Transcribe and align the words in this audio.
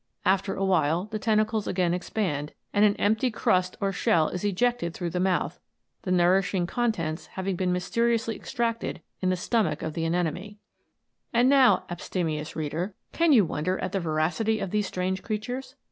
After 0.25 0.55
awhile 0.55 1.05
the 1.05 1.19
ten 1.19 1.37
tacles 1.37 1.67
again 1.67 1.93
expand, 1.93 2.53
and 2.73 2.83
an 2.83 2.95
empty 2.95 3.29
crust 3.29 3.77
or 3.79 3.91
shell 3.91 4.29
is 4.29 4.43
ejected 4.43 4.95
through 4.95 5.11
the 5.11 5.19
mouth, 5.19 5.59
the 6.01 6.11
nourishing 6.11 6.65
contents 6.65 7.27
having 7.27 7.55
been 7.55 7.71
mysteriously 7.71 8.35
extracted 8.35 9.03
in 9.19 9.29
the 9.29 9.35
stomach 9.35 9.83
of 9.83 9.93
the 9.93 10.05
anemone. 10.05 10.57
And 11.33 11.47
now, 11.49 11.83
abstemious 11.87 12.55
reader, 12.55 12.95
can 13.11 13.31
you 13.31 13.45
wonder 13.45 13.77
at 13.77 13.91
the 13.91 13.99
voracity 13.99 14.57
of 14.59 14.71
these 14.71 14.87
strange 14.87 15.21
creatures 15.21 15.75